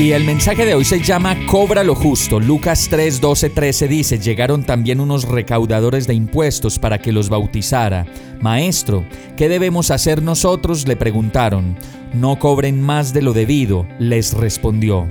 [0.00, 2.40] Y el mensaje de hoy se llama Cobra lo justo.
[2.40, 8.06] Lucas 3, 12, 13 dice, llegaron también unos recaudadores de impuestos para que los bautizara.
[8.40, 9.04] Maestro,
[9.36, 10.88] ¿qué debemos hacer nosotros?
[10.88, 11.76] le preguntaron.
[12.14, 15.06] No cobren más de lo debido, les respondió.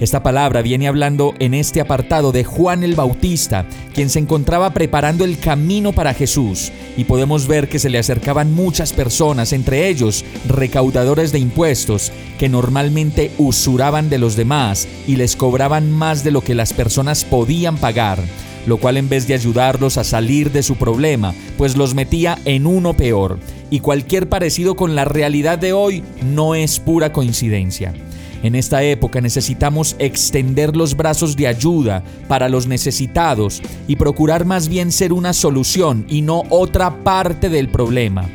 [0.00, 5.24] Esta palabra viene hablando en este apartado de Juan el Bautista, quien se encontraba preparando
[5.24, 10.24] el camino para Jesús, y podemos ver que se le acercaban muchas personas, entre ellos
[10.46, 16.42] recaudadores de impuestos, que normalmente usuraban de los demás y les cobraban más de lo
[16.42, 18.20] que las personas podían pagar
[18.66, 22.66] lo cual en vez de ayudarlos a salir de su problema, pues los metía en
[22.66, 23.38] uno peor.
[23.70, 27.94] Y cualquier parecido con la realidad de hoy no es pura coincidencia.
[28.42, 34.68] En esta época necesitamos extender los brazos de ayuda para los necesitados y procurar más
[34.68, 38.28] bien ser una solución y no otra parte del problema.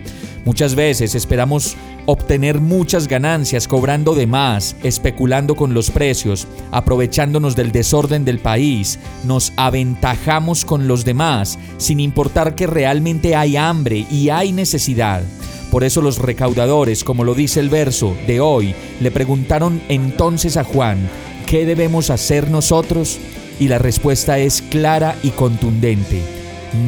[0.46, 7.72] Muchas veces esperamos obtener muchas ganancias cobrando de más, especulando con los precios, aprovechándonos del
[7.72, 14.30] desorden del país, nos aventajamos con los demás, sin importar que realmente hay hambre y
[14.30, 15.24] hay necesidad.
[15.72, 20.64] Por eso los recaudadores, como lo dice el verso de hoy, le preguntaron entonces a
[20.64, 21.10] Juan,
[21.48, 23.18] ¿qué debemos hacer nosotros?
[23.60, 26.22] Y la respuesta es clara y contundente.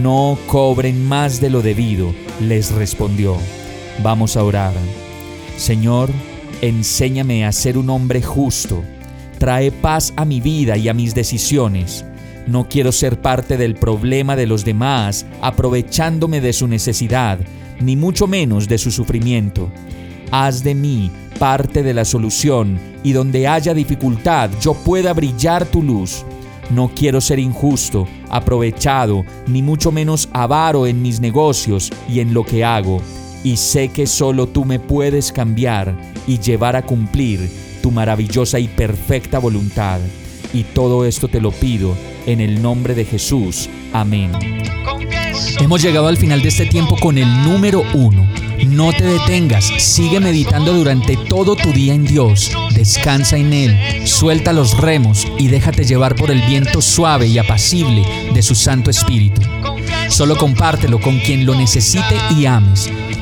[0.02, 3.38] No cobren más de lo debido, les respondió.
[4.04, 4.74] Vamos a orar.
[5.58, 6.10] Señor,
[6.62, 8.84] enséñame a ser un hombre justo.
[9.38, 12.06] Trae paz a mi vida y a mis decisiones.
[12.48, 17.40] No quiero ser parte del problema de los demás, aprovechándome de su necesidad,
[17.80, 19.72] ni mucho menos de su sufrimiento.
[20.32, 25.82] Haz de mí parte de la solución y donde haya dificultad yo pueda brillar tu
[25.82, 26.26] luz.
[26.70, 32.44] No quiero ser injusto, aprovechado, ni mucho menos avaro en mis negocios y en lo
[32.44, 33.02] que hago.
[33.46, 35.96] Y sé que solo tú me puedes cambiar
[36.26, 37.48] y llevar a cumplir
[37.84, 40.00] tu maravillosa y perfecta voluntad.
[40.52, 41.96] Y todo esto te lo pido
[42.26, 43.70] en el nombre de Jesús.
[43.94, 44.32] Amén.
[45.60, 48.28] Hemos llegado al final de este tiempo con el número uno.
[48.68, 54.54] No te detengas, sigue meditando durante todo tu día en Dios, descansa en Él, suelta
[54.54, 59.42] los remos y déjate llevar por el viento suave y apacible de su Santo Espíritu.
[60.10, 62.90] Solo compártelo con quien lo necesite y ames.